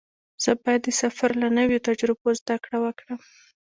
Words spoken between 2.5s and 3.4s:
کړه وکړم.